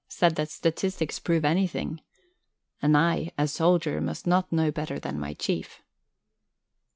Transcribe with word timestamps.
said 0.07 0.33
that 0.33 0.49
statistics 0.49 1.19
prove 1.19 1.45
anything. 1.45 2.01
And 2.81 2.97
I, 2.97 3.33
a 3.37 3.47
soldier, 3.47 4.01
must 4.01 4.25
not 4.25 4.51
know 4.51 4.71
better 4.71 4.97
than 4.99 5.19
my 5.19 5.35
Chief. 5.35 5.83